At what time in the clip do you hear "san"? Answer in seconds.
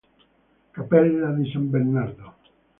1.51-1.69